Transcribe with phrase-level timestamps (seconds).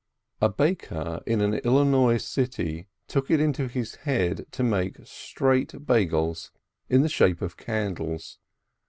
[0.41, 4.47] This is the story: A baker in an Illinois city took it into his head
[4.49, 6.49] to make straight Beigels,
[6.89, 8.39] in the shape of candles.